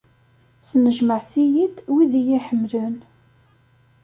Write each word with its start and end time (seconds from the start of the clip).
Snejmaɛet-iyi-d 0.67 1.77
wid 1.93 2.13
i 2.15 2.17
iyi-iḥemmlen. 2.19 2.95